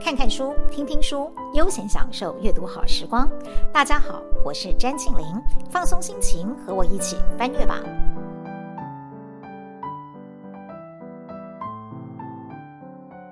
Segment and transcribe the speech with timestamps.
[0.00, 3.28] 看看书，听听书，悠闲享受阅读好时光。
[3.72, 5.24] 大家好，我是詹庆玲，
[5.70, 7.80] 放松心情，和我一起翻阅吧。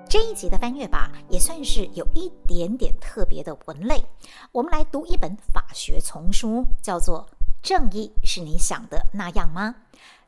[0.09, 4.03] 这一集的翻阅吧，也算是有一点点特别的文类。
[4.51, 7.25] 我们来读一本法学丛书，叫做
[7.61, 9.75] 《正义是你想的那样吗》。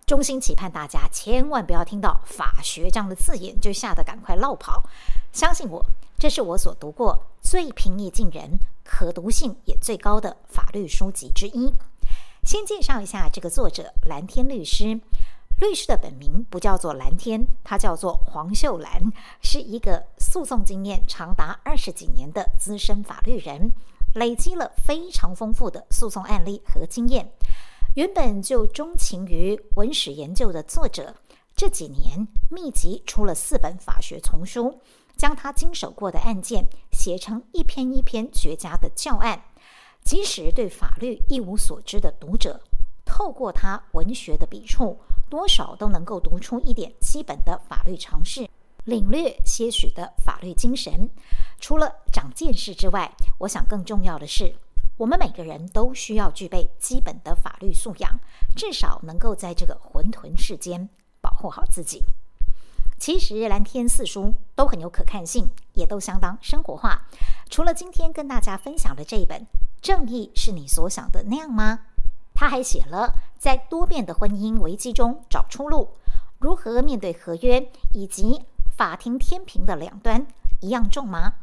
[0.06, 4.84] 衷心期盼大家千万不要听到“法学”这样的字眼就吓得赶快落跑。
[5.34, 5.86] 相信我。
[6.20, 11.72] 这是我所读过最平易近人、可读性也最高的法律书籍之一。
[12.44, 15.00] 先介绍一下这个作者蓝天律师。
[15.60, 23.72] 律师的本名不叫做蓝天，他叫做黄秀兰，是一个诉讼经验长达二十几年的资深法律人，
[24.16, 27.32] 累积了非常丰富的诉讼案例和经验。
[27.94, 31.16] 原本就钟情于文史研究的作者，
[31.58, 34.80] 这几年密集出了四本法学丛书。
[35.18, 39.44] 将他经手过的案件写成一篇一篇绝佳的教案，
[40.04, 42.62] 即使对法律一无所知的读者，
[43.04, 44.96] 透过他文学的笔触，
[45.28, 48.48] 多少都能够读出一点基本的法律常识，
[48.86, 51.10] 领略些许的法律精神。
[51.60, 54.56] 除了长见识之外，我想更重要的是，
[54.98, 58.20] 我们每个人都需要具备基本的法律素养，
[58.56, 60.88] 至少能够在这个混沌世间
[61.38, 62.04] 护好自己。
[63.00, 67.08] 其实蓝天四书都很有可看性，也都相当生活化。
[67.48, 69.42] 除了今天跟大家分享的这一本
[69.82, 71.80] 《正义是你所想的那样吗》，
[72.34, 75.90] 他还写了在多变的婚姻危机中找出路，
[76.40, 78.42] 如何面对合约，以及
[78.76, 80.26] 法庭天平的两端
[80.62, 81.34] 一样重吗？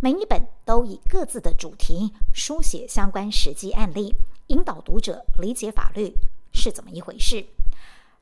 [0.00, 4.14] 每一本都以各自的主题书写相关实际案例，
[4.46, 6.14] 引导读者理解法律
[6.52, 7.46] 是怎么一回事。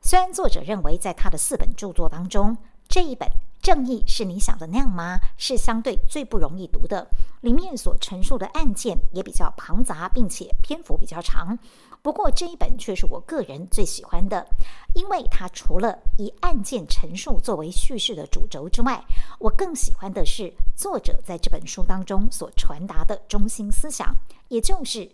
[0.03, 2.57] 虽然作者认为，在他的四本著作当中，
[2.89, 3.29] 这一本
[3.63, 7.07] 《正义是你想的那样吗》是相对最不容易读的，
[7.41, 11.57] 里面所陈述的案件也比较庞杂，并且篇幅比较长。
[12.03, 14.45] 不过这一本却是我个人最喜欢的，
[14.93, 19.01] 因为它除了以案件陈述作为叙事的主轴之外，
[19.39, 24.13] 我更喜欢的是作者在这本书当中所传达的中心思想，
[24.49, 25.09] 也就是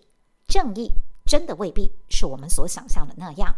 [0.47, 0.91] 正义
[1.27, 3.55] 真的未必是我们所想象的那样。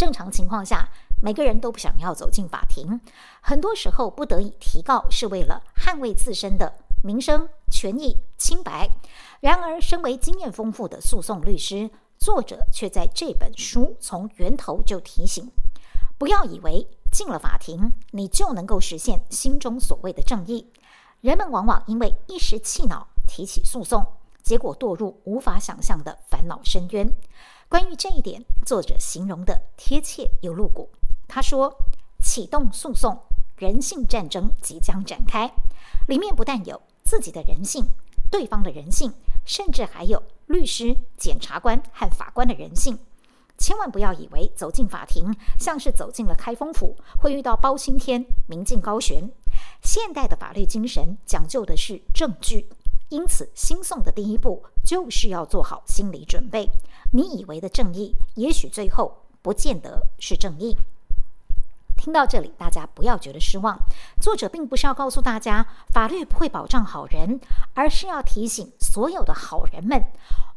[0.00, 0.88] 正常情况下，
[1.20, 2.98] 每个人都不想要走进法庭，
[3.42, 6.72] 很多时候不得已提告是为了捍卫自身的
[7.04, 8.88] 名声、权益、清白。
[9.40, 15.52] 然而，身为经验丰富的诉讼律师，作者却在这本书从源头就提醒：
[16.16, 20.72] 不要以为进了法庭，你就能够实现心中所谓的正义。
[21.20, 24.02] 人们往往因为一时气恼提起诉讼，
[24.42, 27.06] 结果堕入无法想象的烦恼深渊。
[27.70, 30.90] 关于这一点，作者形容的贴切又露骨。
[31.28, 31.72] 他说
[32.20, 33.16] ：“启动诉讼，
[33.58, 35.48] 人性战争即将展开。
[36.08, 37.86] 里面不但有自己的人性、
[38.28, 39.12] 对方的人性，
[39.46, 42.98] 甚至还有律师、检察官和法官的人性。
[43.56, 49.30] 千万不要以为走进法庭像是走进了开封府，会遇到包青天、明镜高悬。
[49.80, 52.68] 现代的法律精神讲究的是证据。”
[53.10, 56.70] 因此，新讼的第一步就是要做好心理准备。
[57.12, 59.12] 你以为的正义，也许最后
[59.42, 60.76] 不见得是正义。
[61.96, 63.78] 听到这里，大家不要觉得失望。
[64.20, 67.40] 作者并不是要告诉大家法律不会保障好人，
[67.74, 70.02] 而是要提醒所有的好人们，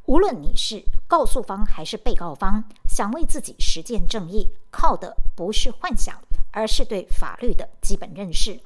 [0.06, 6.18] 无论你是告诉方还是被告方，想为自己实践正义，靠的不是幻想，
[6.52, 8.58] 而是对法律的基本认识。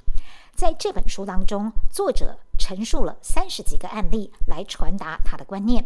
[0.53, 5.83] 在这本书当中，作者陈述了三十几个案例来传达他的观念，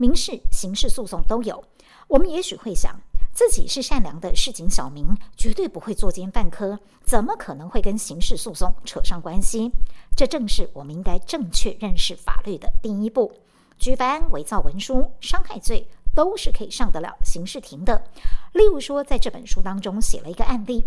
[0.00, 1.62] 民事、刑事诉讼都有。
[2.08, 2.98] 我们也许会想，
[3.34, 5.06] 自己是善良的市井小民，
[5.36, 9.70] 绝对不会作奸犯科，怎么可能会跟刑事诉讼扯上关系？
[10.16, 13.30] 这正是我们应该正确认识法律的第一步。
[13.76, 18.02] 举凡伪造文书、伤害罪，都是可以上得了刑事庭的。
[18.54, 20.82] 例如说，在这本书当中写了一个案例。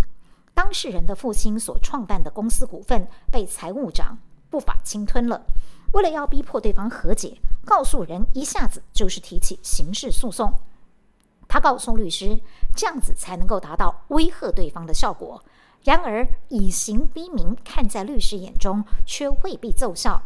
[0.56, 4.18] 当事人的父亲所创办的公司股份被财务长
[4.54, 5.44] 不法侵吞了，
[5.94, 7.36] 为了要逼迫对方和解，
[7.66, 10.54] 告诉人一下子就是提起刑事诉讼。
[11.48, 12.40] 他告诉律师，
[12.76, 15.44] 这样子才能够达到威吓对方的效果。
[15.82, 20.22] 然而，以刑逼民，看在律师眼中却未必奏效。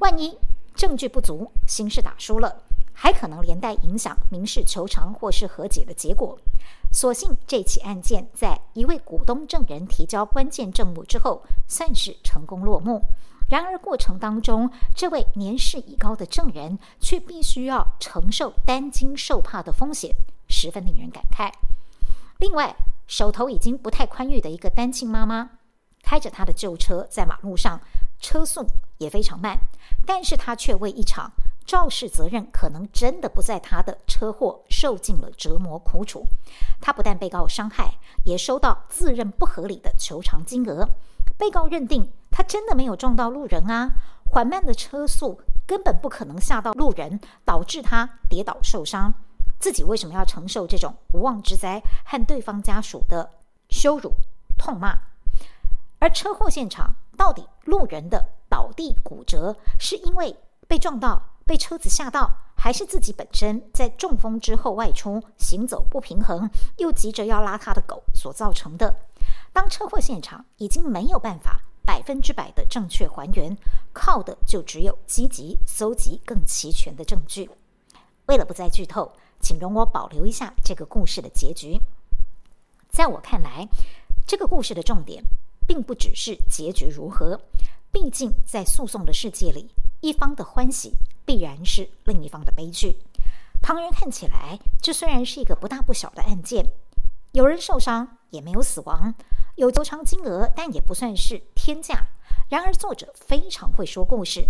[0.00, 0.36] 万一
[0.74, 2.62] 证据不足，刑事打输了，
[2.92, 6.38] 还可能连带影响民事求偿或是和解的结果。
[6.92, 13.00] 所幸这起案件在一位股东证人提交关键证物之后，算是成功落幕。
[13.50, 20.14] 然而过程当中，这位年事已高的证人却必须要承受担惊受怕的风险，
[20.48, 21.52] 十分令人感慨。
[22.38, 22.76] 另外，
[23.08, 25.50] 手头已经不太宽裕的一个单亲妈妈，
[26.00, 27.80] 开着她的旧车在马路上
[28.20, 28.64] 车速
[28.98, 29.58] 也非常慢，
[30.06, 31.32] 但是他却为一场
[31.66, 36.24] 肇事责任可能真的不在他的车祸受尽了折磨苦楚。
[36.80, 37.94] 他不但被告伤害，
[38.24, 40.88] 也收到自认不合理的求偿金额。
[41.36, 43.90] 被告认定他真的没有撞到路人啊，
[44.24, 49.12] 缓慢的车速根本不可能吓到路人，导致他跌倒受伤。
[49.58, 53.30] 自己为什么要承受这种无妄之灾和对方家属的
[53.68, 54.14] 羞辱、
[54.56, 54.96] 痛骂？
[55.98, 60.34] 而车祸现场到底路人的倒地骨折，是因为
[60.66, 66.48] 被撞到、被车子吓到，还是自己本身在中风之后外出行走不平衡，
[66.78, 68.96] 又急着要拉他的狗所造成的？
[69.52, 73.56] 当车祸现场已经没有办法百分之百的正确还原，
[73.92, 77.50] 靠的就只有积极搜集更齐全的证据。
[78.26, 81.80] 为了不再剧透，请容我保留一下这个故事的结局。
[82.88, 83.68] 在我看来，
[84.26, 85.24] 这个故事的重点
[85.66, 87.40] 并不只是结局如何，
[87.90, 90.92] 毕竟在诉讼的世界里，一方的欢喜
[91.24, 92.96] 必然是另一方的悲剧。
[93.62, 96.64] 旁人看起来，这虽然是一个不大不小的案件，
[97.32, 99.14] 有人受伤也没有死亡，
[99.56, 102.04] 有求偿金额，但也不算是天价。
[102.48, 104.44] 然而，作者非常会说故事。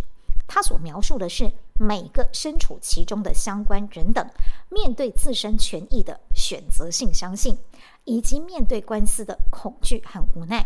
[0.49, 4.27] 他所描述的是每个身处其中的相关人等
[4.71, 7.59] 面对自身权益的选择性相信，
[8.05, 10.65] 以及面对官司的恐惧和无奈。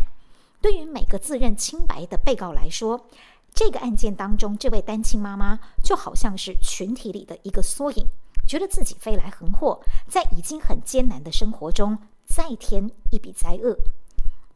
[0.61, 3.05] 对于每个自认清白的被告来说，
[3.53, 8.07] 这个案件当中这位单亲妈妈就好像是群体里的一个缩影，
[8.47, 13.77] 觉得自己飞来横祸，在已经很艰难的生活中再添一笔灾厄。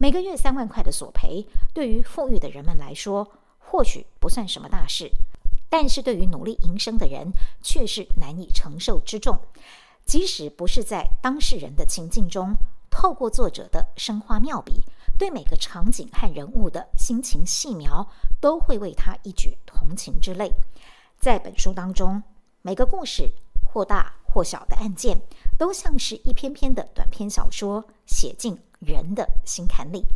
[0.00, 3.28] 每个月三万块的索赔，对于富裕的人们来说，
[3.58, 5.10] 或许不算什么大事，
[5.68, 9.36] 但是对于努力营生的人却是难以承受之重。
[10.06, 12.54] 即使不是在当事人的情境中，
[12.88, 14.84] 透过作者的生花妙笔，
[15.18, 18.06] 对每个场景和人物的心情细描，
[18.40, 20.52] 都会为他一举同情之泪。
[21.18, 22.22] 在本书当中，
[22.62, 23.32] 每个故事
[23.66, 25.20] 或大或小的案件，
[25.58, 30.06] 都像是一篇篇的短篇小说，写进人的心坎里。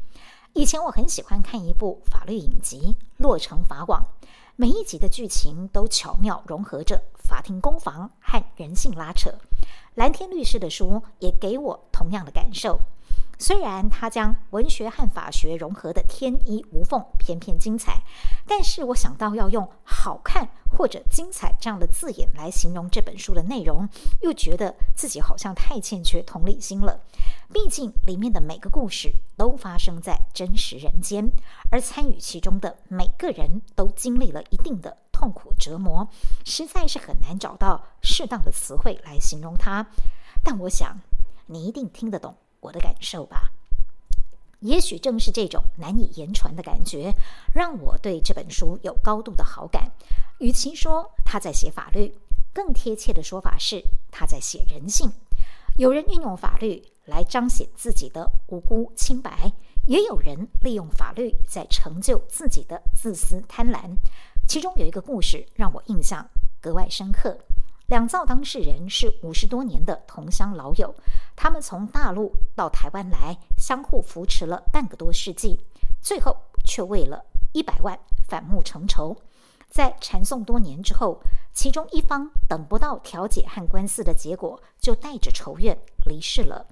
[0.55, 4.05] 以前我很喜欢看一部法律影集《洛城法网》，
[4.57, 9.31] 每一集的剧情都巧妙融合着法庭攻防和人性拉扯。
[9.95, 12.79] 蓝天律师的书也给我同样的感受。
[13.43, 18.01] 虽然他将文学和法学融合得天衣无缝、篇篇精彩，
[18.47, 23.89] 但是我想到要用“好看”或者“精彩”这样的字眼来形容这本书的内容，
[24.21, 27.01] 又觉得自己好像太欠缺同理心了。
[27.53, 31.29] 毕竟里面的每个故事都发生在真实人间，
[31.69, 36.09] 而参与其中的每个人都经历了一定的痛苦折磨，
[36.45, 39.85] 实在是很难找到适当的词汇来形容它。
[40.45, 40.97] 但我想
[41.47, 42.37] 你一定听得懂。
[42.63, 43.51] 我的感受吧，
[44.61, 47.13] 也许正是这种难以言传的感觉，
[47.53, 49.91] 让我对这本书有高度的好感。
[50.39, 52.15] 与其说他在写法律，
[52.55, 53.83] 更贴切的说法是
[54.13, 55.11] 他在写人性。
[55.77, 59.53] 有人运用法律来彰显自己的无辜清白，
[59.89, 63.97] 也有人利用法律在成就自己的自私贪婪。
[64.47, 66.29] 其中有一个故事让我印象
[66.61, 67.37] 格外深刻。
[67.93, 70.95] 两造当事人是五十多年的同乡老友，
[71.37, 75.61] 他们从大陆到台湾来，相互扶持了半个多世纪，
[76.01, 76.35] 最后
[76.65, 79.15] 却为了一百万反目成仇。
[79.69, 81.21] 在缠讼多年之后，
[81.53, 86.65] 其中一方等不到调解和官司的结果，就带着仇怨离世了。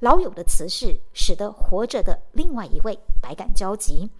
[0.00, 4.10] 老友的辞世，使得活着的另外一位百感交集。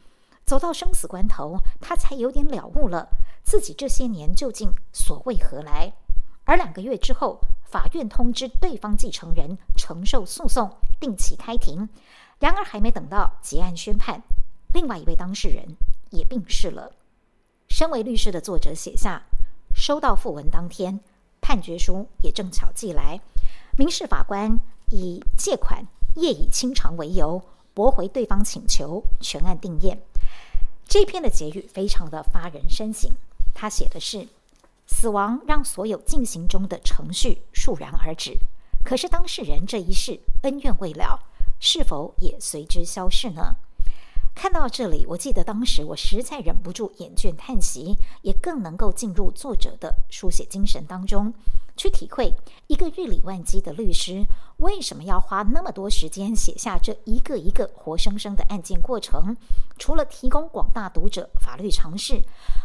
[0.47, 3.09] 走到生死关头，他才有点了悟了，
[3.43, 5.93] 自己这些年究竟所为何来。
[6.49, 11.87] 而两个月之后，法院通知对方继承人承受诉讼，定期开庭。
[12.39, 14.23] 然而还没等到结案宣判，
[14.73, 15.77] 另外一位当事人
[16.09, 16.91] 也病逝了。
[17.69, 19.23] 身为律师的作者写下：
[19.75, 20.99] 收到复文当天，
[21.43, 23.21] 判决书也正巧寄来，
[23.77, 24.59] 民事法官
[24.91, 27.43] 以借款业已清偿为由，
[27.75, 30.01] 驳回对方请求，全案定验。
[30.87, 33.11] 这篇的结语非常的发人深省，
[33.53, 34.27] 他写的是。
[34.89, 38.37] 死亡让所有进行中的程序戛然而止，
[38.83, 41.21] 可是当事人这一世恩怨未了，
[41.61, 43.57] 是否也随之消逝呢？
[44.39, 51.35] 看到这里，我记得当时我实在忍不住眼倦叹息，也更能够进入作者的书写精神当中。
[51.77, 52.33] 去体会
[52.69, 54.25] 一个日理万机的律师
[54.57, 59.37] 为什么要花那么多时间写下这一个一个活生生的案件过程。
[59.77, 62.23] 除了提供广大读者法律常识，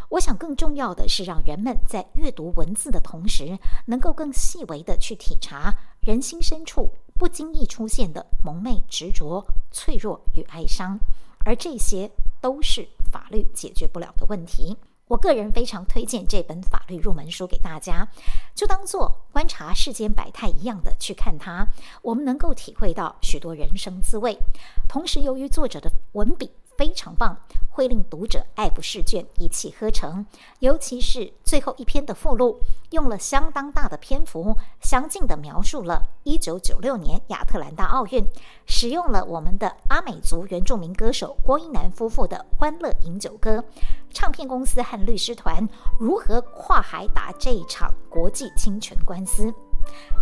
[0.09, 10.99] 我想更重要的是让人们在阅读文字的同时，能够更细微地去体察人心深处不经意出现的蒙昧执着、脆弱与哀伤。
[11.45, 14.77] 而这些都是法律解决不了的问题。
[15.07, 18.07] 我个人非常推荐这本法律入门书给大家，
[18.55, 21.67] 就当做观察世间百态一样的去看它，
[22.01, 24.37] 我们能够体会到许多人生滋味。
[24.87, 26.49] 同时，由于作者的文笔
[26.83, 27.37] 非常棒。
[27.69, 30.23] 会令读者爱不释卷，一气呵成。
[30.59, 32.59] 尤其是最后一篇的附录，
[32.91, 38.23] 用了相当大的篇幅，详尽地描述了1996年亚特兰大奥运，
[38.67, 43.57] 使用了我们的阿美族原住民歌手郭英男夫妇的《欢乐饮酒歌》，
[44.11, 45.65] 唱片公司和律师团
[45.97, 49.51] 如何跨海打这一场国际侵权官司。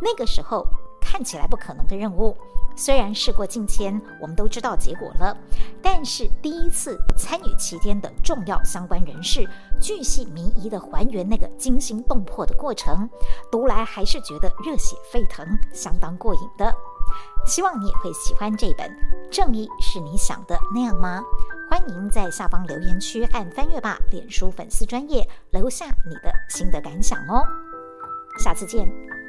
[0.01, 0.65] 那个时候
[1.11, 2.37] 看起来不可能的任务。
[2.73, 5.35] 虽然事过境迁，我们都知道结果了，
[5.81, 9.45] 但是第一次参与其间的重要相关人士，
[9.77, 13.09] 巨细靡遗地还原那个惊心动魄的过程，
[13.51, 16.73] 读来还是觉得热血沸腾，相当过瘾的。
[17.45, 18.89] 希望你也会喜欢这本
[19.29, 21.21] 《正义是你想的那样吗》？
[21.69, 27.45] 欢迎在下方留言区按翻阅吧脸书粉丝专业留下你的心得感想哦。
[28.39, 29.20] 下次见。